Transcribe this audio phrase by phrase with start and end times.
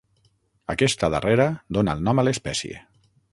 [0.73, 1.47] Aquesta darrera
[1.79, 2.81] dona el nom a l'espècie.